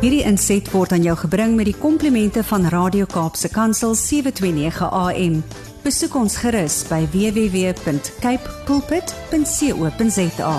[0.00, 5.34] Hierdie inset word aan jou gebring met die komplimente van Radio Kaapse Kansel 729 AM.
[5.84, 10.54] Besoek ons gerus by www.cape pulpit.co.za.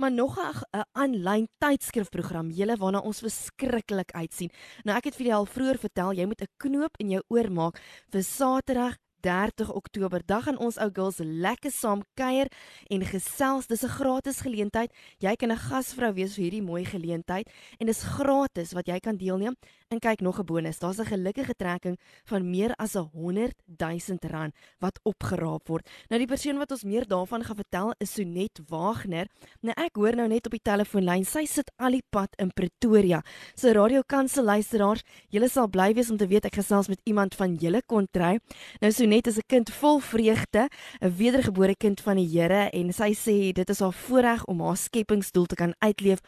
[0.00, 4.50] Maar nog 'n aanlyn tydskrifprogram julle waarna ons verskriklik uitsien.
[4.84, 7.52] Nou ek het vir jou al vroeër vertel, jy moet 'n knoop in jou oor
[7.52, 7.78] maak
[8.10, 10.22] vir Saterdag 30 Oktober.
[10.26, 12.46] Dag gaan ons ou girls lekker saam kuier
[12.88, 13.66] en gesels.
[13.66, 14.92] Dis 'n gratis geleentheid.
[15.18, 19.16] Jy kan 'n gasvrou wees vir hierdie mooi geleentheid en dis gratis wat jy kan
[19.16, 19.56] deelneem.
[19.90, 20.78] En kyk nog 'n bonus.
[20.78, 25.88] Daar's 'n gelukkige trekking van meer as 'n 100 000 rand wat opgeraap word.
[26.08, 29.26] Nou die persoon wat ons meer daarvan gaan vertel is Sonet Wagner.
[29.60, 33.22] Nou ek hoor nou net op die telefoonlyn, sy sit al die pad in Pretoria.
[33.54, 37.34] So Radio Kansel luisteraars, julle sal bly wees om te weet ek gesels met iemand
[37.34, 38.38] van julle kontry.
[38.82, 40.68] Nou so net as 'n kind vol vreugde,
[41.00, 44.76] 'n wedergebore kind van die Here en sy sê dit is haar voorreg om haar
[44.76, 46.20] skepingsdoel te kan uitleef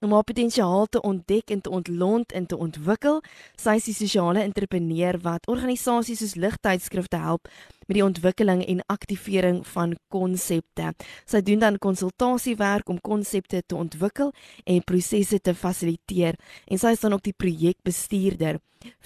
[0.00, 3.22] om haar potensiaal te ontdek en te ontlont en te ontwikkel.
[3.56, 7.48] Sy is die sosiale entrepreneur wat organisasies soos ligtydskrifte help
[7.86, 10.92] met die ontwikkeling en aktivering van konsepte.
[11.24, 14.32] Sy doen dan konsultasiewerk om konsepte te ontwikkel
[14.64, 18.60] en prosesse te fasiliteer en sy is dan ook die projekbestuurder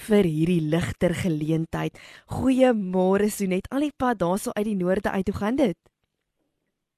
[0.08, 1.96] vir hierdie ligter geleentheid.
[2.32, 5.28] Goeiemôre Sonet, al die pad daarso uit die noorde uit.
[5.28, 5.76] Hoe gaan dit?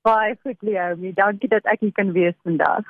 [0.03, 1.13] Baie goed, Leomi.
[1.15, 2.89] Dankie dat ek hier kan wees vandag.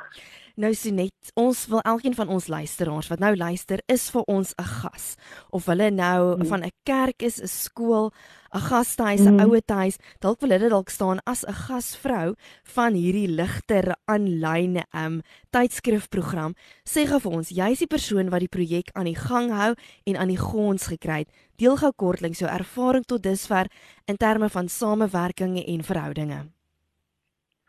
[0.62, 4.62] Nou Sonet, ons wil elkeen van ons luisteraars wat nou luister, is vir ons 'n
[4.62, 5.16] gas.
[5.50, 6.46] Of hulle nou mm.
[6.46, 8.12] van 'n kerk is, 'n skool,
[8.54, 9.40] 'n gastehuis, 'n mm.
[9.40, 16.54] ouetehuis, dalk wil hulle dalk staan as 'n gasvrou van hierdie ligter aanlyn um tydskrifprogram.
[16.84, 19.74] Sê gou vir ons, jy's die persoon wat die projek aan die gang hou
[20.04, 21.30] en aan die gons gekry het.
[21.56, 23.66] Deel gou kortliks jou ervaring tot dusver
[24.06, 26.61] in terme van samewerking en verhoudinge.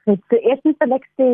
[0.06, 1.28] Dit so eers net ek sê,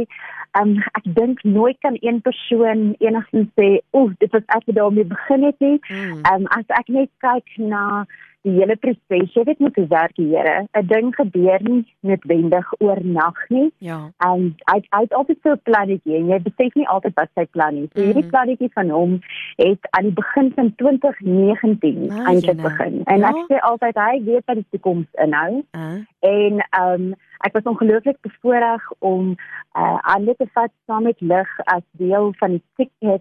[0.60, 5.06] um, ek dink nooit kan een persoon enigsins sê, "Oef, dit was ek wat daarmee
[5.06, 6.22] begin het nie." Mm.
[6.34, 8.06] Um as ek net kyk na
[8.48, 10.64] die hele proses, jy weet moet hoe werk die Here.
[10.78, 13.72] 'n Ding gebeur nie noodwendig oornag nie.
[13.78, 14.00] Ja.
[14.18, 17.46] En hy hy het altyd so 'n plannetjie en jy besef nie altyd wat sy
[17.46, 17.90] plan is.
[17.94, 18.30] So hierdie mm.
[18.30, 19.20] plannetjie van hom
[19.58, 23.02] het aan die begin van 2019 eintlik begin.
[23.06, 23.30] En ja?
[23.30, 25.64] ek sê altyd hy weet wat die toekoms inhou.
[25.72, 26.00] Uh.
[26.20, 29.36] En um ek was ongelooflik bevoorreg om
[29.76, 32.64] uh aan dit te vat saam met lig as deel van die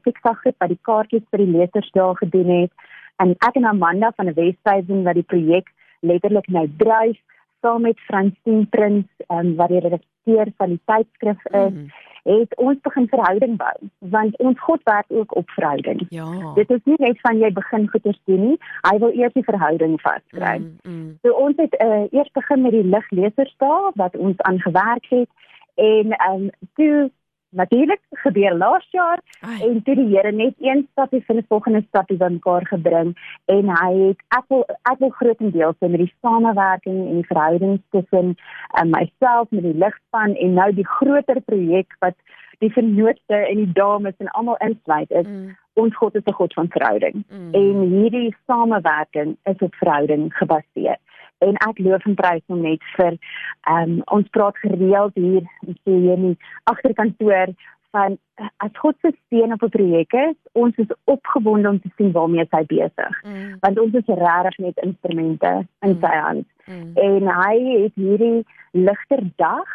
[0.03, 2.73] TikTok groep wat die kaartjies vir die lesers daar gedoen het
[3.23, 5.73] en ek en Amanda van die Westhuizen wat die projek
[6.07, 7.19] letterlik nou dryf
[7.61, 11.89] saam met Francine Prins um, wat die redakteur van die tydskrif is mm.
[12.23, 16.07] het ons begin verhouding bou want ons God werk ook op verhouding.
[16.15, 16.29] Ja.
[16.55, 18.57] Dit is nie net van jy begin goeie doen nie,
[18.87, 20.55] hy wil eers die verhouding vaskry.
[20.63, 21.13] Mm, mm.
[21.23, 25.31] So ons het uh, eers begin met die liglesers daar wat ons aangewerk het
[25.79, 27.11] en ehm um, toe
[27.51, 29.61] natuurlik gebeur laas jaar Ai.
[29.69, 33.15] en toe die Here net een stapie vir die volgende stapie bymekaar gebring
[33.45, 38.35] en hy het ek wil ek wil grootendeels met die samewerking en die verhoudings tussen
[38.81, 42.17] um, myself met die ligspan en nou die groter projek wat
[42.59, 45.57] die vennote en die dames en almal insluit is mm.
[45.81, 47.53] ons God is 'n God van verhouding mm.
[47.55, 50.99] en hierdie samewerking is op verhouding gebaseer
[51.47, 55.45] en ek loof en prys hom net vir ehm um, ons praat gereeld hier
[55.85, 56.37] sê jy nie
[56.73, 57.55] agterkantoor
[57.97, 58.19] van
[58.65, 62.47] as God se steun op 'n projek is ons is opgewonde om te sien waarmee
[62.51, 63.57] hy besig mm.
[63.61, 66.01] want ons is regtig net instrumente in mm.
[66.01, 66.91] sy hand mm.
[66.95, 69.69] en hy het hierdie ligter dag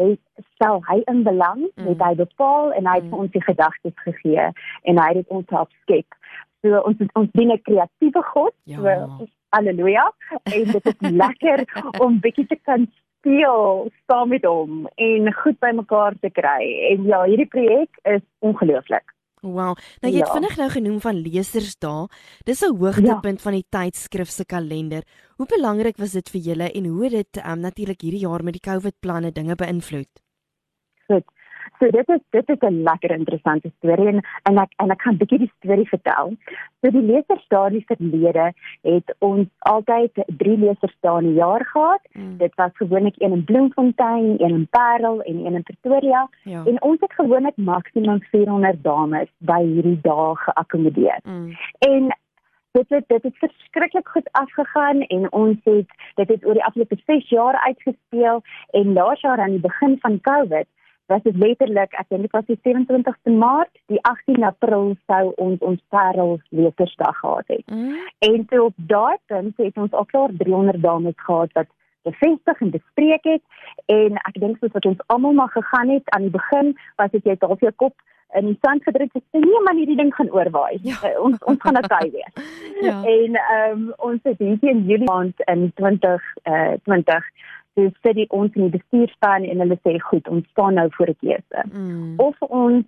[0.00, 0.16] hy
[0.54, 1.86] stel hy in belang mm.
[1.90, 3.14] het hy bepaal en hy het mm.
[3.14, 4.50] ons die gedagtes gegee
[4.82, 6.18] en hy het ons help skep
[6.64, 8.76] so ons ons dien 'n kreatiewe God ja.
[8.76, 10.12] so Halleluja.
[10.42, 11.64] En dit is lekker
[12.04, 12.86] om bietjie te kan
[13.24, 16.62] speel saam met hom en goed by mekaar te kry.
[16.90, 19.14] En ja, hierdie projek is ongelooflik.
[19.44, 19.76] Wow.
[20.00, 20.32] Nou jy het ja.
[20.32, 22.08] vinnig nou genoem van lesersdae.
[22.48, 23.44] Dis 'n hoogtepunt ja.
[23.44, 25.02] van die tydskrif se kalender.
[25.36, 28.52] Hoe belangrik was dit vir julle en hoe het dit um, natuurlik hierdie jaar met
[28.56, 30.08] die COVID planne dinge beïnvloed?
[31.06, 31.24] Goed.
[31.78, 35.14] So dit is dit is 'n lekker interessante storie en en ek en ek gaan
[35.14, 36.32] 'n bietjie die storie vertel.
[36.80, 38.52] So die lesers daar in die verlede
[38.82, 42.00] het ons altyd drie lesers daar in die jaar gehad.
[42.12, 42.36] Mm.
[42.36, 46.28] Dit was gewoonlik een in Bloemfontein, een in Parel en een in Pretoria.
[46.42, 46.62] Ja.
[46.64, 51.18] En ons het gewoonlik maksimum 400 dames by hierdie dae geakkommodeer.
[51.22, 51.56] Mm.
[51.78, 52.14] En
[52.78, 56.96] dit het dit het verskriklik goed afgegaan en ons het dit het oor die afgelope
[57.06, 60.66] 6 jaar uitgespeel en laas jaar aan die begin van Covid
[61.06, 65.60] was dit letterlik ek dink dit was die 27ste Maart, die 18 April sou ons
[65.60, 67.64] ons Parel Lesersdag gehad het.
[67.66, 67.96] Mm.
[68.28, 71.70] En toe op daai punt het ons al klaar 300 dames gehad wat
[72.04, 73.42] bevestig en bespreek het
[73.92, 77.24] en ek dink soos wat ons almal maar gegaan het aan die begin was dit
[77.24, 77.96] jy dalk jou kop
[78.38, 80.78] in die sand gedruk het sê nee man hierdie ding gaan oorwaai.
[80.82, 80.96] Ja.
[81.06, 82.30] Uh, ons ons gaan hy weer.
[82.86, 82.96] ja.
[83.16, 87.28] En ehm um, ons het hier in Julie maand in 20 uh 20
[87.78, 91.10] dis sê die ons in die bestuurspan en hulle sê goed, ons staan nou voor
[91.12, 91.62] 'n keuse.
[91.72, 92.14] Mm.
[92.16, 92.84] Of ons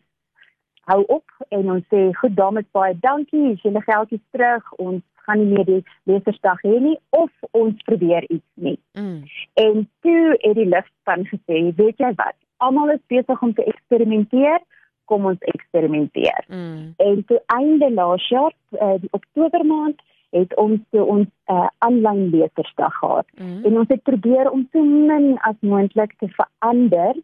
[0.91, 5.39] hou op en ons sê goed dames baie dankie, as julle geldjies terug, ons gaan
[5.39, 8.79] nie meer die lesersdag hê nie of ons probeer iets nie.
[8.93, 9.23] Mm.
[9.55, 12.37] En toe het die ligspan gesê, weet jy wat?
[12.57, 14.61] Almal is besig om te eksperimenteer
[15.07, 16.45] kom ons eksperimenteer.
[16.49, 16.95] Mm.
[16.97, 22.29] En toe einde laas jaar, uh, die Oktober maand, het ons toe ons uh, aanlyn
[22.31, 23.27] lesersdag gehad.
[23.39, 23.65] Mm.
[23.65, 27.15] En ons het probeer om so min as moontlik te verander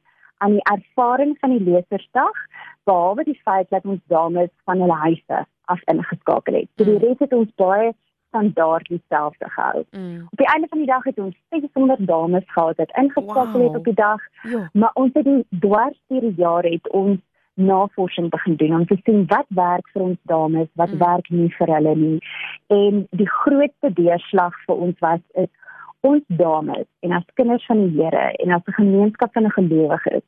[0.42, 2.38] aan die ervaring van die lesersdag,
[2.84, 6.70] behalwe die feit dat ons dames van hulle huise af ingeskakel het.
[6.76, 7.04] So die mm.
[7.06, 7.92] res het ons baie
[8.32, 9.84] standaard dieselfde gehou.
[9.90, 10.22] Mm.
[10.30, 13.66] Op die einde van die dag het ons 600 dames gehad wat ingeskakel wow.
[13.66, 14.20] het op die dag.
[14.42, 14.68] Ja.
[14.72, 17.20] Maar ons het die dwars deur die jaar het ons
[17.66, 20.98] navorsing begin doen om te sien wat werk vir ons dames, wat mm.
[20.98, 22.18] werk nie vir hulle nie.
[22.66, 25.50] En die grootste deurslag vir ons was is
[26.02, 30.24] ons dames en as kinders van die Here en as 'n gemeenskap van gelowiges,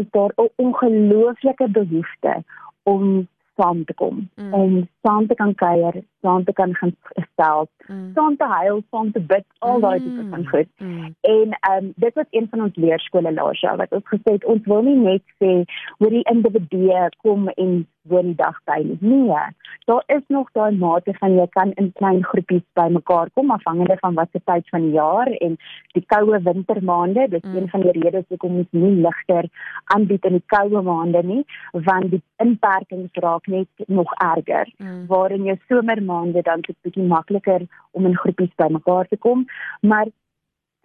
[0.00, 2.42] is daar 'n ongelooflike behoefte
[2.82, 4.54] om saam te kom mm.
[4.54, 8.12] om saam te kan kuier, saam te kan gaan gestel, mm.
[8.14, 10.48] saam te huil, saam te bid, al daai tipe van mm.
[10.52, 10.70] goed.
[10.78, 11.10] Mm.
[11.20, 14.48] En ehm um, dit was een van ons leerskole laas jaar wat ons gesê het
[14.54, 15.52] ons wil nie net sê
[15.98, 18.98] hoe die individue kom en woon die dag by nie.
[19.00, 19.46] Nee,
[19.90, 24.18] daar is nog daai mate van jy kan in klein groepies bymekaar kom afhangende van
[24.18, 25.56] watter tyd van die jaar en
[25.98, 27.56] die koue wintermaande, dis mm.
[27.56, 29.50] een van die redes hoekom ons nie ligter
[29.94, 31.42] aanbied in die koue maande nie,
[31.88, 34.70] want die inperkings raak net nog erger.
[34.78, 34.95] Mm.
[35.06, 39.44] Waar in jou somermaande dan dit bietjie makliker om in groepies bymekaar te kom,
[39.80, 40.06] maar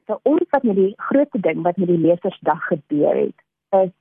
[0.06, 3.48] vir ons wat met die grootste ding wat met die lesersdag gebeur het,
[3.84, 3.92] is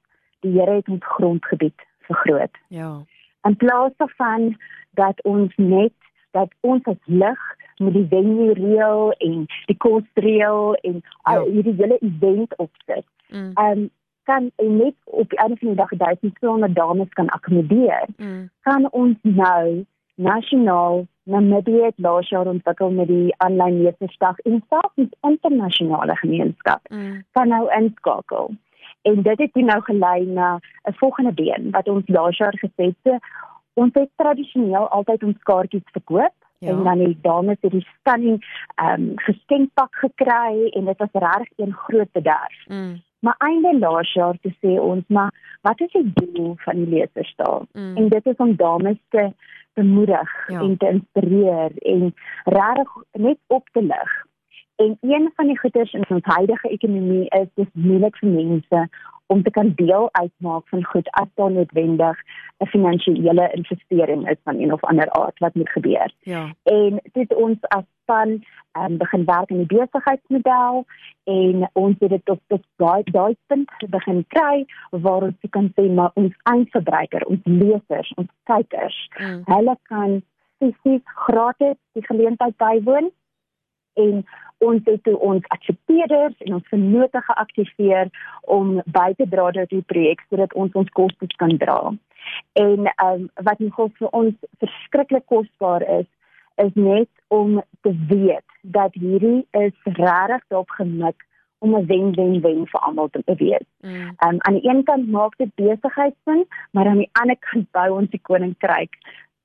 [0.40, 2.56] die Here het ons grondgebied vergroot.
[2.68, 3.02] Ja.
[3.48, 4.56] In plaas daarvan
[4.90, 5.92] dat ons net
[6.30, 7.40] dat ons as lig
[7.76, 11.52] met die venue reël en die kos reël en al ja.
[11.52, 13.06] hierdie hele event opsit.
[13.28, 13.52] Mm.
[13.54, 13.88] Um
[14.28, 18.04] kan net op die einde van die dag 1200 dames kan akkommodeer.
[18.16, 18.50] Mm.
[18.60, 19.86] Kan ons nou
[20.20, 26.80] nasionaal Namibia het laas jaar ontwikkel met die aanlyn lesersdag en selfs die internasionale gemeenskap
[26.88, 27.22] mm.
[27.36, 28.50] kan nou inskakel.
[29.02, 30.58] En dit het nou gelei na
[30.88, 33.20] 'n volgende been wat ons laas jaar gesê het.
[33.74, 36.68] Ons het tradisioneel altyd ons kaartjies verkoop ja.
[36.70, 38.44] en dan die dames het die stunning
[38.74, 42.66] ehm um, geskenkpak gekry en dit was regtig een groot bederf.
[42.66, 43.02] Mm.
[43.20, 47.62] Maar einde laas jaar te sê ons maar wat is die doel van die lesersdag?
[47.72, 47.96] Mm.
[47.96, 49.32] En dit is om dames te
[49.74, 50.60] bemoedig ja.
[50.60, 52.14] en te inspireer en
[52.44, 54.18] regtig net op te lig
[54.80, 58.88] En een van die goeders in ons huidige ekonomie is dis moeilik vir mense
[59.26, 62.22] om te kan deel uitmaak van goed as daar noodwendig
[62.58, 66.14] 'n finansiële investering is van een of ander aard wat moet gebeur.
[66.20, 66.54] Ja.
[66.62, 68.30] En dit ons as span
[68.78, 70.84] um, begin werk aan die besigheidsmodel
[71.24, 75.92] en ons het dit op tot daai daai punt begin kry waar ons kan sê
[75.92, 79.42] maar ons eindverbruiker, ons lesers, ons kykers, mm.
[79.44, 80.22] hulle kan
[80.58, 83.12] fisies gratis die geleentheid bywoon
[84.02, 84.24] en
[84.60, 88.10] ons het toe ons aksepteerders en ons vennote geaktiveer
[88.56, 91.80] om by te dra tot die projek sodat ons ons kostes kan dra.
[92.60, 96.08] En ehm um, wat nog vir ons verskriklik kosbaar is,
[96.60, 101.26] is net om te weet dat hierdie is regtig daarop gemik
[101.58, 103.66] om 'n wen-wen-wen vir almal te wees.
[103.80, 103.90] Mm.
[103.90, 104.28] Ehm mm.
[104.28, 108.10] um, aan die een kant maak dit besigheidsin, maar aan die ander kant bou ons
[108.10, 108.96] die koninkryk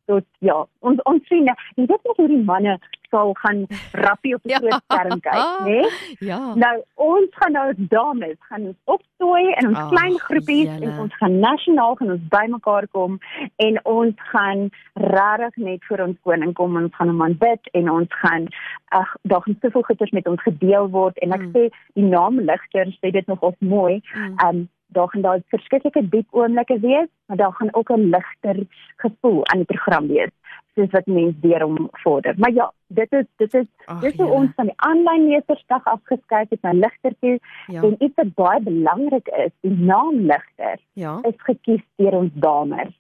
[0.10, 2.78] tot ja, ons ons sien jy weet nie hoe die manne
[3.10, 3.64] sal gaan
[4.06, 4.60] rappie op die ja.
[4.64, 5.80] groot skerm kyk, né?
[6.26, 6.40] Ja.
[6.60, 6.74] Nou
[7.08, 10.92] ons gaan nou dames gaan ons opstooi in ons oh, klein groepies jelle.
[10.92, 13.20] en ons gaan nasionaal gaan ons bymekaar kom
[13.68, 14.68] en ons gaan
[15.06, 18.48] regtig net vir ons koning kom en ons gaan hom aanbid en ons gaan
[18.96, 21.52] ag daar gaan soveel goeders met ons gedeel word en ek mm.
[21.56, 24.02] sê die naam ligter sê dit nog of mooi.
[24.14, 24.40] Mm.
[24.46, 28.58] Um daar gaan daar verskillike diep oomblikke wees, maar daar gaan ook 'n ligter
[29.04, 30.34] gevoel aan die program wees
[30.76, 32.36] soos wat mense deur hom vorder.
[32.38, 36.50] Maar ja, dit is dit is Ach, dis hoe ons van die aanlyn lesersdag afgeskuif
[36.50, 37.38] het na ligter toe
[37.68, 37.82] ja.
[37.82, 41.18] en iets wat baie belangrik is, die naam ligter ja.
[41.30, 42.92] is gekies deur ons dames.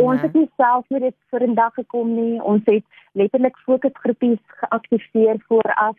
[0.00, 2.40] Ons het nie self met dit vir 'n dag gekom nie.
[2.42, 5.98] Ons het letterlik fokusgroepies geaktiveer vooraf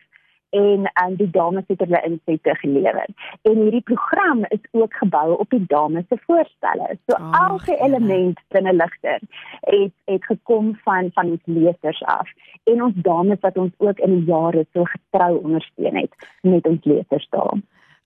[0.54, 3.08] en um, die dames het hulle insette gelewer.
[3.42, 6.98] En hierdie program is ook gebou op die dames se voorstelle.
[7.08, 9.20] So oh, elke element binne ligter
[9.60, 12.30] het het gekom van van ons lesers af
[12.64, 16.84] en ons dames wat ons ook in die jare so getrou ondersteun het met ons
[16.84, 17.58] lesers daar.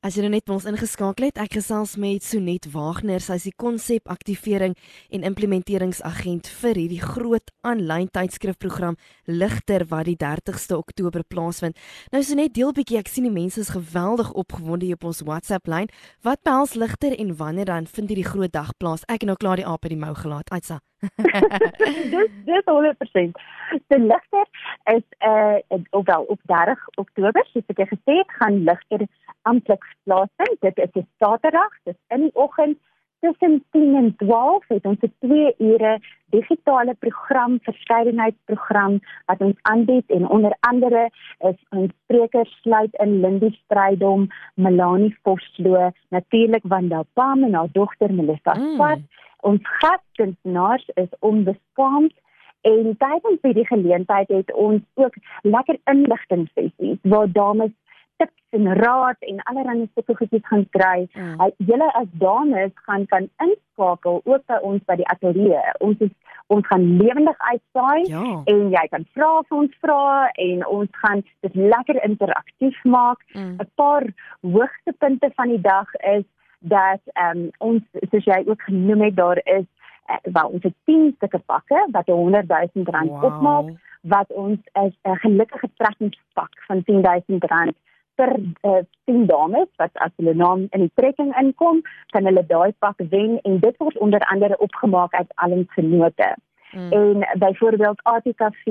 [0.05, 3.53] As jy nou net ons ingeskakel het, ek gesels met Sonet Wagner, sy is die
[3.57, 4.75] konsepaktivering
[5.09, 11.81] en implementeringsagent vir hierdie groot aanlyn tydskrifprogram Ligter wat die 30ste Oktober plaasvind.
[12.13, 15.65] Nou Sonet, deel bietjie, ek sien die mense is geweldig opgewonde hier op ons WhatsApp
[15.65, 15.89] lyn.
[16.21, 19.01] Wat behels Ligter en wanneer dan vind hierdie groot dag plaas?
[19.09, 20.53] Ek het nou klaar die aap in die mou gelaat.
[20.53, 20.77] Aitsa.
[22.13, 23.39] dis dis 100%.
[23.87, 24.47] Die Ligter
[24.95, 29.07] is uh ofwel op 30 Oktober, soos ek gesê het, gaan Ligter
[29.41, 30.61] amptelik plaasvind.
[30.61, 32.77] Dit is 'n Saterdag, dis in die oggend
[33.19, 35.99] tussen 10 en 12 het ons 'n 2 ure
[36.29, 43.49] digitale program, verskeidenheidsprogram wat ons aanbied en onder andere is ons sprekers sluit in Lindy
[43.63, 48.99] Strydom, Melanie Vosloo, natuurlik Wanda Pam en haar dogter Melissa Swart.
[48.99, 49.25] Mm.
[49.45, 52.13] Ons gaskunstenaars is onbeskaamd
[52.61, 57.71] en tydens hierdie geleentheid het ons ook lekker inligting sessies waar dames
[58.17, 61.07] tips en raad en allerlei sulke goedjies gaan kry.
[61.13, 61.51] Mm.
[61.69, 65.61] Julle as dames gaan kan inskakel ook by ons by die ateljee.
[65.85, 66.13] Ons is
[66.47, 68.23] ons gaan lewendig uitsaai ja.
[68.47, 70.03] en jy kan vra vir ons vra
[70.43, 73.19] en ons gaan dit lekker interaktief maak.
[73.33, 73.69] 'n mm.
[73.75, 74.07] Paar
[74.41, 76.25] hoogtepunte van die dag is
[76.59, 79.65] dat ehm um, ons soos jy ook genoem het daar is
[80.09, 83.23] uh, wel ons het 10 stukke pakke wat 100 000 rand wow.
[83.23, 87.75] opmaak wat ons is 'n uh, gelukkige trekkingspak van 10 000 rand
[88.17, 91.83] per uh, 10 dames wat as hulle naam in die trekking inkom,
[92.13, 96.29] kan hulle daai pak wen en dit word onder andere opgemaak uit al ons genote.
[96.71, 96.91] Hmm.
[96.91, 98.65] En byvoorbeeld ATKV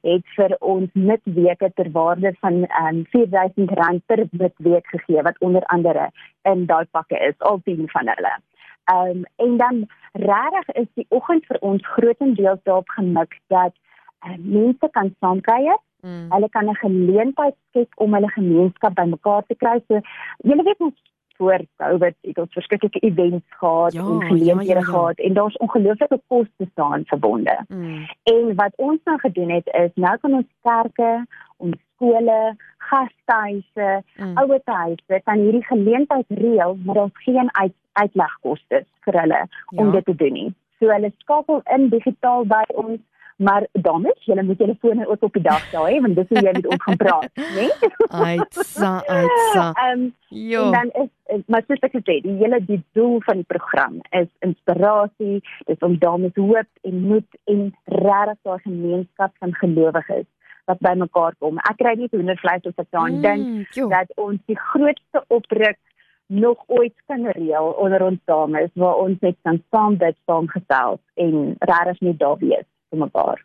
[0.00, 6.10] het vir ons mitweke ter waarde van um, R4000 per mitweek gegee wat onder andere
[6.42, 8.34] in daai pakke is, al 10 van hulle.
[8.84, 13.72] Ehm um, en dan regtig is die oggend vir ons grootendeels daarop gemik dat
[14.26, 16.26] uh, mense kan saamkuier Mm.
[16.30, 19.82] Hulle kan 'n geleentheid skep om hulle gemeenskap bymekaar te kry.
[19.88, 20.00] So
[20.48, 20.98] julle weet ons
[21.36, 24.84] voor Covid het ons verskillende events gehad ja, en geleenthede ja, ja, ja.
[24.84, 27.64] gehad en daar's ongelooflike koste staan verbonde.
[27.68, 28.06] Mm.
[28.22, 34.36] En wat ons nou gedoen het is nou kan ons kerke, ons skole, gastehuise, mm.
[34.36, 39.92] ouerhuise kan hierdie geleentheid reël, maar daar's geen uit, uitlegkoste vir hulle om ja.
[39.92, 40.50] dit te doen nie.
[40.78, 43.00] So hulle skakel in digitaal by ons
[43.42, 46.52] Maar dames, julle moet julle fone ook op die dag hè, want dis hoe jy
[46.52, 47.66] met ons gaan praat, né?
[48.08, 49.64] Aitsa, aitsa.
[49.84, 50.62] Ehm ja.
[50.62, 51.10] En dan is
[51.46, 55.98] maar soos ek gesê, die hele die doel van die program is inspirasie, dis om
[55.98, 60.28] dames hoop en moed en regtig daai gemeenskap van gelowiges
[60.70, 61.58] wat bymekaar kom.
[61.70, 65.80] Ek kry nie hoendervleis of ek daaraan mm, dink dat ons die grootste opruk
[66.32, 71.34] nog ooit kan reël onder ons dames waar ons net kan saam dit saamgestel en
[71.58, 73.40] regtig net daar wees vir mekaar.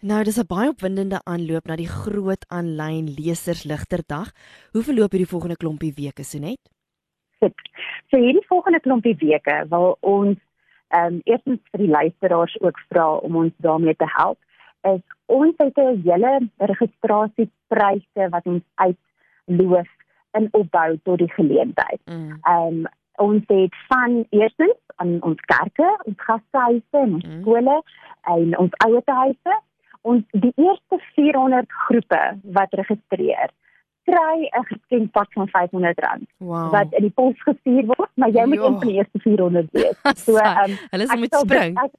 [0.00, 4.30] Nou, dis 'n baie opwindende aanloop na die groot aanlyn lesersligterdag.
[4.72, 6.60] Hoe verloop hierdie volgende klompie weke, Sonet?
[7.40, 7.58] Goed.
[8.10, 10.38] So hierdie volgende klompie weke wil ons
[10.88, 14.38] ehm um, eerstens vir die luisteraars ook vra om ons daarmee te help.
[14.82, 19.88] Is ons het 'n hele registrasiepryse wat ons uitloof
[20.32, 22.00] in opbou tot die geleentheid.
[22.04, 22.38] Mm.
[22.42, 22.78] Ehm mm.
[22.78, 22.86] um,
[23.18, 27.40] ons het van eerstens aan ons kerke, ons gastehuise en ons mm.
[27.40, 27.78] skole
[28.34, 29.56] en ons ouerhuise.
[30.08, 32.22] Ons die eerste 400 groepe
[32.56, 33.52] wat registreer
[34.08, 36.70] kry 'n geskenkpak van R500 wow.
[36.72, 39.98] wat in die pos gestuur word, maar jy moet een van die eerste 400 wees.
[40.24, 41.80] So ehm um, hulle moet spring.
[41.84, 41.92] Ek,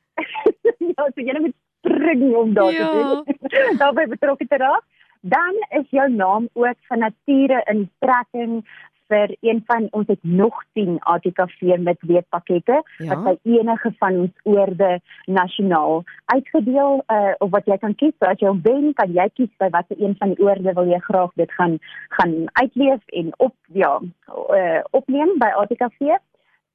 [0.96, 3.20] ja, so jy moet spring om daar te doen.
[3.82, 4.84] Daarby betrokke te raak.
[5.22, 8.64] Dan is jou naam ook van nature in trekking
[9.10, 13.08] vir een van ons het nog 10 ATKV met weetpakkette ja.
[13.08, 14.92] wat by enige van ons oorde
[15.26, 18.16] nasionaal uitgedeel uh, of wat jy kan kies.
[18.20, 21.02] So as jy wen kan jy kies by watter een van die oorde wil jy
[21.10, 21.78] graag dit gaan
[22.18, 26.20] gaan uitleef en op ja uh, opneem by ATKV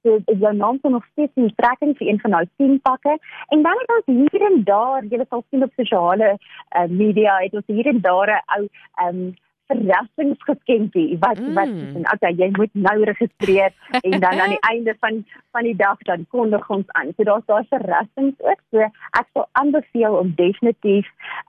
[0.05, 3.17] so jou naam kan nog steeds in trekking vir een van daai 10 pakke.
[3.49, 7.55] En dan het ons hier en daar jy sal sien op sosiale uh, media het
[7.55, 8.63] ons hier en daar 'n ou
[9.07, 9.35] um,
[9.67, 11.55] verrassingsgeskenkie wat mm.
[11.55, 13.73] wat en okay jy moet nou registreer
[14.07, 15.25] en dan aan die einde van
[15.57, 17.13] van die dag dan kondig ons aan.
[17.17, 18.61] So daar's daar verrassings ook.
[18.71, 18.85] So
[19.21, 21.09] ek sal aanbeveel om definitief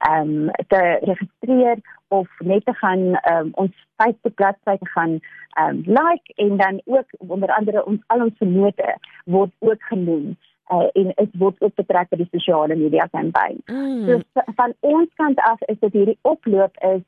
[0.10, 5.20] ehm um, te registreer of net te gaan ehm um, ons Facebook bladsy te gaan
[5.20, 10.38] ehm um, like en dan ook onder andere ons al ons vennote word ook genoem.
[10.74, 13.62] Uh, en dit word ook betrek by die sosiale media kampanje.
[13.66, 14.08] Mm.
[14.08, 17.04] So van ons kant af is dit hierdie oploop is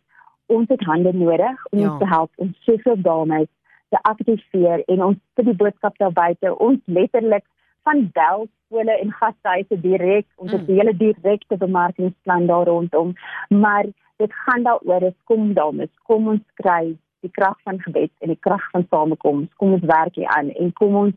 [0.47, 1.89] ons het hande nodig om ja.
[1.89, 3.49] ons te help om soveel dames
[3.89, 7.45] te aktiveer en ons vir die boodskap daar buite ons letterlik
[7.87, 10.77] van bel skole en gastehuise direk ons het 'n mm.
[10.79, 13.13] hele direkte bemarkingsplan daar rondom
[13.49, 13.85] maar
[14.17, 18.39] dit gaan daaroor is kom dames kom ons kry die krag van gebed en die
[18.39, 19.49] krag van samekoms.
[19.57, 21.15] Kom ons werk hier aan en kom ons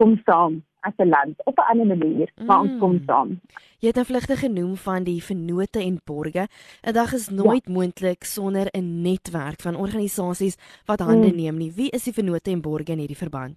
[0.00, 2.70] kom saam as 'n land op 'n ander manier, maar mm.
[2.70, 3.02] ons kom mm.
[3.06, 3.40] saam.
[3.78, 6.46] Jy het 'n vlugte genoem van die vennote en borge.
[6.82, 7.72] 'n Dag is nooit ja.
[7.72, 11.36] moontlik sonder 'n netwerk van organisasies wat hande mm.
[11.36, 11.72] neem nie.
[11.72, 13.56] Wie is die vennote en borge in hierdie verband?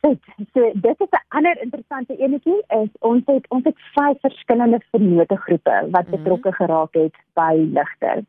[0.00, 0.22] Goed,
[0.52, 5.36] so dit is 'n ander interessante enetjie is ons het ons het vyf verskillende vennote
[5.36, 6.10] groepe wat mm.
[6.10, 8.24] betrokke geraak het by ligter.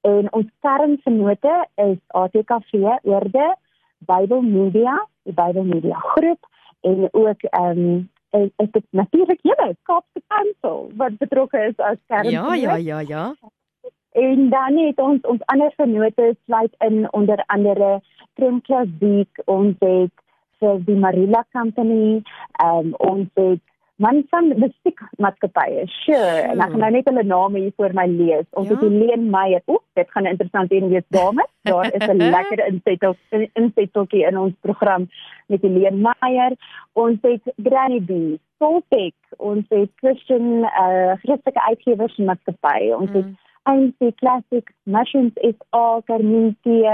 [0.00, 2.72] En ons kernvennote is ATKV,
[3.02, 3.56] Oorde,
[3.98, 6.46] Bible Media, die Bible Media groep
[6.80, 11.96] en ook ehm um, is, is dit natuurlik julle Kaapse Kansel wat betrokke is as
[12.06, 12.30] kern.
[12.30, 13.34] Ja, ja, ja, ja.
[14.12, 18.00] En dan het ons ons ander vennote sluit in onder andere
[18.34, 20.12] Trimklas Beek, ons het
[20.58, 23.62] vir die Marilla Company, ehm um, ons het
[23.98, 25.84] man van musiekmaatskappye.
[25.90, 28.46] Sure, en ek gaan nou net hulle name hier voor my lees.
[28.50, 28.76] Ons ja?
[28.76, 29.62] het Helene Meyer.
[29.66, 31.50] Oek, dit gaan interessant wees wees dames.
[31.66, 33.16] Daar is 'n lekker insettel
[33.62, 35.08] insetteltjie in ons program
[35.46, 36.54] met Helene Meyer.
[36.92, 42.96] Ons het Granny B, Soltek, ons het Christian eh uh, Christelike uitgewersmaatskappye.
[42.96, 43.16] Ons mm.
[43.16, 46.84] het ANC Classic, Mushrooms SA, Carmintie,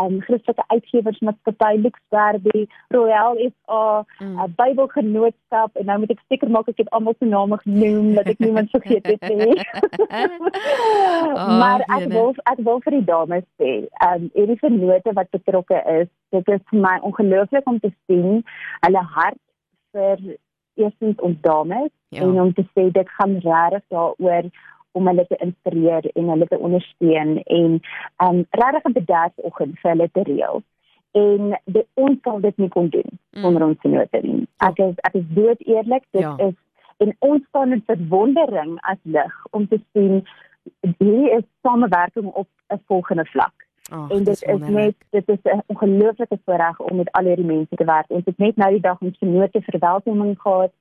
[0.00, 4.38] um Christelike Uitgewersmaatskappy Luxwerby, Royal SA, mm.
[4.38, 8.30] uh, Bybelgenootskap en nou moet ek seker maak ek het almal se name genoem dat
[8.32, 9.58] ek niemand vergeet het nie.
[11.36, 13.74] oh, maar ek wil ek wil vir die dames sê,
[14.08, 18.42] um hierdie vennote wat betrokke is, dit is vir my ongelooflik om te sien
[18.86, 19.42] hulle hart
[19.96, 20.36] vir
[20.76, 22.22] eerstens ons dames ja.
[22.22, 24.50] en om te sê dit gaan regtig daaroor
[24.96, 27.76] om hulle te inspireer en hulle te ondersteun en
[28.26, 30.62] um regtig 'n bedryfsoggend vir hulle te reël.
[31.12, 33.42] En dit ons kan dit nie kon doen mm.
[33.42, 33.68] sonder mm.
[33.68, 34.46] ons vennote nie.
[34.68, 36.34] Ek is ek is dood eerlik, dit ja.
[36.48, 36.56] is
[37.04, 40.24] en ons staan in verwondering as lig om te sien
[40.98, 43.66] hier is samewerking op 'n volgende vlak.
[43.92, 47.76] Oh, en dit is net dit is 'n ongelooflike voorreg om met al hierdie mense
[47.76, 48.08] te werk.
[48.08, 50.72] Ons het net nou die dag ons vennote verwelkoming gehad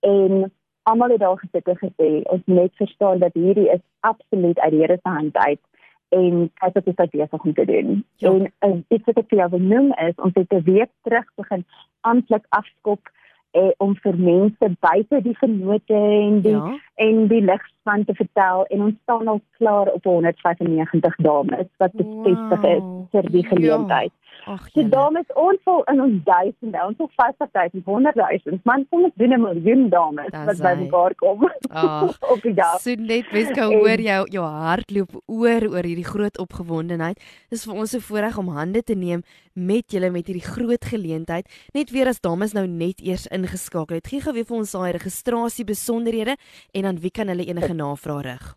[0.00, 0.52] en
[0.82, 4.80] almal het daar gesit en gesê ons net verstaan dat hierdie is absoluut uit die
[4.80, 5.60] Here se hand uit
[6.08, 8.04] en kyk wat dit besig om te doen.
[8.16, 8.30] Ja.
[8.30, 11.26] En uh, iets wat ek vir jou wil noem is ons het 'n week terug
[11.40, 11.64] begin
[12.00, 13.10] amptelik afskop
[13.50, 16.78] eh, om vir mense buite die vennote en die ja.
[16.94, 22.60] en die ligspan te vertel en ons staan al klaar op 195 dames wat bevestig
[22.60, 22.72] wow.
[22.74, 24.12] is vir die geleentheid.
[24.12, 24.21] Ja.
[24.44, 28.64] Ag, die dames ons vol in ons duisende, ons vol 50000, 100000.
[28.66, 31.46] Man, kom ons doen 'n miljoen dames wat by mekaar kom.
[31.70, 32.80] Ag, op die dag.
[32.82, 37.20] So net Weska hoor jou jou hart loop oor oor hierdie groot opgewondenheid.
[37.50, 39.22] Dis vir ons 'n voorreg om hande te neem
[39.54, 41.46] met julle met hierdie groot geleentheid.
[41.74, 44.06] Net weer as dames nou net eers ingeskakel het.
[44.06, 46.36] Gee gou weer vir ons daai registrasie besonderhede
[46.74, 48.56] en dan wie kan hulle enige navrae rig?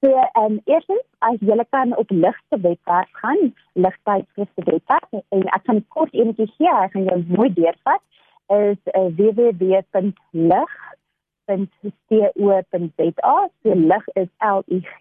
[0.00, 5.62] So, ehm um, eerstens, as jy kan op ligte webwerf gaan, ligtydskrifte webwerf en ek
[5.64, 8.02] kan kort enetjie gee, ek gaan jou mooi deurvat
[8.50, 10.16] is uh, www.lig.co.za.
[13.62, 14.96] So lig is L I G.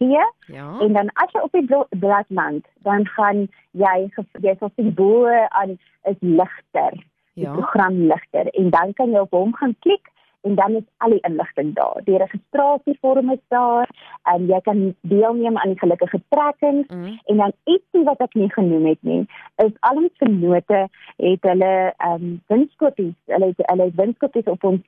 [0.51, 0.79] Ja.
[0.83, 1.65] En dan as jy op die
[2.03, 3.97] blad land, dan gaan jy
[4.43, 5.77] jy sal sien bo aan
[6.11, 6.93] is ligter.
[7.33, 7.39] Ja.
[7.39, 11.09] Die program ligter en dan kan jy op hom gaan klik en dan is al
[11.09, 12.01] die inligting daar.
[12.03, 13.89] Die registrasievorm is daar
[14.23, 17.19] en jy kan deelneem aan die gelukkige trekkings mm.
[17.25, 19.21] en dan ietsie wat ek nie genoem het nie,
[19.65, 24.81] is al ons vennote het hulle ehm um, winskoppies, hulle het hulle winskoppies op ons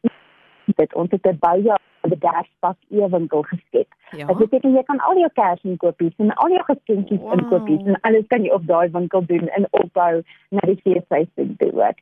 [0.76, 3.88] dit ons het 'n baie bedryfspak ewinkel geskep.
[4.12, 4.26] Ja.
[4.28, 7.38] Dit beteken jy kan al jou kers inkopies en al jou geskenkies wow.
[7.38, 11.72] inkopies en alles kan jy op daai winkel doen in opbou na die feesseisoen toe
[11.72, 12.02] ook.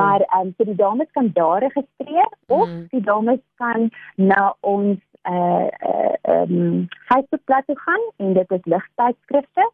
[0.00, 2.60] Maar ehm um, so die dames kan daar registreer mm.
[2.60, 5.68] of die dames kan na ons uh
[6.22, 9.70] ehm um, Facebook-bladsy gaan en dit is ligtydskrifte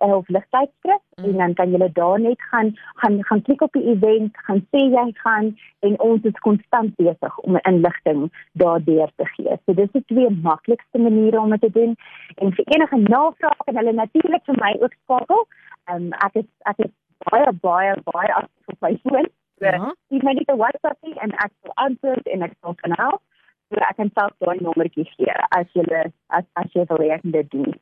[0.00, 1.24] uh, of ligtydskrif mm.
[1.24, 4.82] en dan kan jy daar net gaan gaan gaan klik op die event, gaan sê
[4.92, 5.52] jy gaan
[5.86, 9.58] en ons is konstant besig om inligting daardeur te gee.
[9.64, 11.96] So dis die twee maklikste maniere om dit te doen
[12.36, 15.46] en vir enige navrae kan hulle natuurlik vir my ook skakel.
[15.88, 16.92] Ehm um, ek is ek is
[17.30, 19.30] baie baie baie op my foon.
[19.64, 19.72] Ja.
[19.72, 23.22] Ek het net 'n WhatsApp en ek sal antwoord en ek sal kan help.
[23.66, 25.82] So ek kan self daai nommertjie gee as jy
[26.30, 27.74] as as jy wil hê dit doen.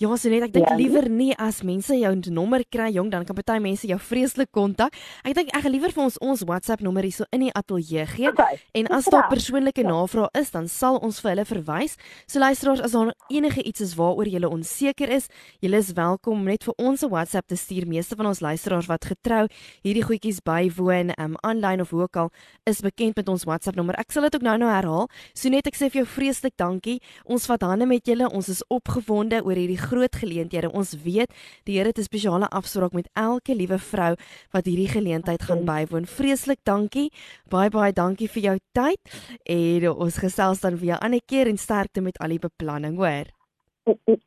[0.00, 0.76] Ja, so net ek dink ja.
[0.76, 4.96] liewer nie as mense jou nommer kry jong, dan kan party mense jou vreeslik kontak.
[5.24, 8.28] Ek dink ek gaan liewer vir ons ons WhatsApp nommer hierso in die ateljee gee.
[8.32, 8.58] Okay.
[8.76, 9.88] En as daar persoonlike ja.
[9.88, 11.96] navrae is, dan sal ons vir hulle verwys.
[12.26, 15.28] So luisteraars, as daar enige iets is waaroor jy onseker is,
[15.60, 17.86] jy is welkom net vir ons 'n WhatsApp te stuur.
[17.86, 19.46] Meeste van ons luisteraars wat getrou
[19.84, 22.30] hierdie goedjies bywoon, um aanlyn of hoe ook al,
[22.64, 23.96] is bekend met ons WhatsApp nommer.
[23.96, 25.08] Ek sal dit ook nou-nou herhaal.
[25.34, 26.98] So net ek sê vir jou vreeslik dankie.
[27.24, 28.28] Ons vat hande met julle.
[28.28, 30.70] Ons is opgewonde oor hierdie groot geleenthede.
[30.72, 31.30] Ons weet
[31.64, 34.14] die Here het 'n spesiale afspraak met elke liewe vrou
[34.52, 36.06] wat hierdie geleentheid gaan bywoon.
[36.06, 37.10] Vreeslik dankie.
[37.48, 39.00] Baie baie dankie vir jou tyd
[39.44, 43.26] en ons gesels dan weer 'n ander keer en sterkte met al die beplanning, hoor.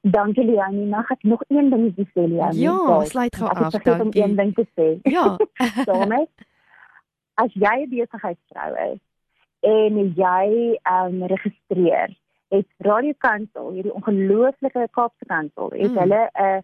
[0.01, 2.59] Dankie Liani, mag ek nog een ding sê Liani?
[2.59, 3.91] Ja, sluit gou af, dankie.
[3.91, 4.99] Ek het een ding te sê.
[5.03, 5.37] Ja.
[5.85, 6.27] Daarmee
[7.35, 8.99] as jy 'n besigheidsvrou is
[9.63, 12.13] en jy um, registreer,
[12.53, 15.97] het Radio Kansel, hierdie ongelooflike Kaapse Kansel, het mm.
[15.97, 16.63] hulle 'n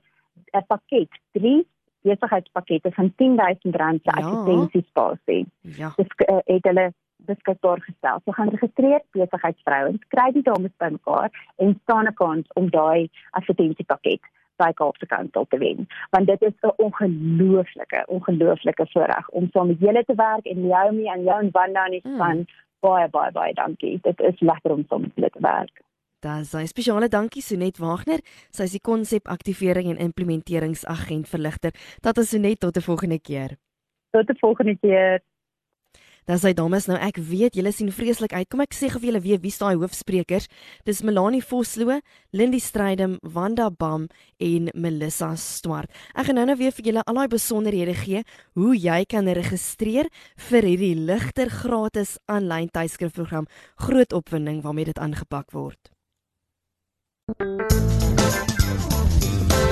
[0.58, 1.68] 'n pakket, drie
[2.02, 4.12] besigheidspakkette van R10000 se ja.
[4.12, 5.46] assistentiespasie.
[5.60, 5.94] Ja.
[5.96, 8.22] Dis uh, het hulle beskikbaar gestel.
[8.26, 14.22] So gaan registreer besigheidsvrouens, kry die dames bymekaar en staan 'n kans om daai assistentiepakket
[14.56, 15.88] by Kaapse Kansel te wen.
[16.10, 21.12] Want dit is 'n ongelooflike, ongelooflike voorreg om saam met julle te werk en mee
[21.12, 22.38] en jou en Wanda in die span.
[22.38, 22.48] Mm.
[22.80, 24.00] Baie baie baie dankie.
[24.02, 25.82] Dit is lekker om saam met julle te werk.
[26.20, 28.20] Dis 'n spesiale dankie Sonet Wagner.
[28.52, 31.72] Sy is die konsepaktivering en implementeringsagent vir ligter.
[32.02, 33.58] Tot ons Sonet tot 'n volgende keer.
[34.12, 35.22] Tot 'n volgende keer.
[36.30, 38.46] Dan sê dames nou ek weet julle sien vreeslik uit.
[38.52, 40.46] Kom ek sê gou vir julle wie wie's daai hoofsprekers?
[40.86, 41.98] Dis Melanie Vosloo,
[42.38, 44.06] Lindy Strydom, Wanda Bam
[44.38, 45.90] en Melissa Swart.
[46.14, 48.22] Ek gaan nou-nou weer vir julle al daai besonderhede gee
[48.54, 50.14] hoe jy kan registreer
[50.52, 53.50] vir hierdie ligter gratis aanlyn tydskrifprogram
[53.82, 55.90] Groot Opwinding waarmee dit aangepak word.